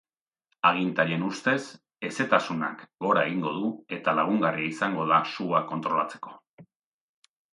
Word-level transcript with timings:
Agintarien 0.67 1.25
ustez 1.27 1.57
hezetasunak 2.09 2.81
gora 3.05 3.25
egingo 3.29 3.53
du 3.59 3.69
eta 3.99 4.15
lagungarria 4.21 4.69
izango 4.71 5.05
da 5.11 5.19
sua 5.35 5.63
kontrolatzeko. 5.75 6.35